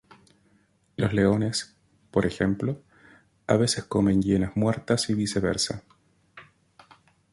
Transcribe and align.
Los 0.95 1.13
leones, 1.13 1.75
por 2.09 2.25
ejemplo, 2.25 2.81
a 3.45 3.55
veces 3.55 3.83
comen 3.83 4.23
hienas 4.23 4.55
muertas 4.57 5.07
y 5.11 5.13
viceversa. 5.13 5.83